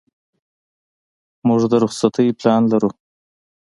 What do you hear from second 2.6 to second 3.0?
لرو.